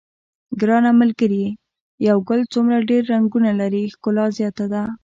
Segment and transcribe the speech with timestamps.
[0.59, 1.49] ګرانه ملګریه
[2.07, 4.83] یو ګل څومره ډېر رنګونه لري ښکلا زیاته ده.